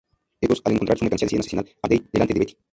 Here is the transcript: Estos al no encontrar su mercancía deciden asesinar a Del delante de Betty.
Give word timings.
Estos 0.41 0.63
al 0.65 0.71
no 0.71 0.75
encontrar 0.77 0.97
su 0.97 1.05
mercancía 1.05 1.27
deciden 1.27 1.41
asesinar 1.41 1.65
a 1.83 1.87
Del 1.87 2.09
delante 2.11 2.33
de 2.33 2.39
Betty. 2.39 2.57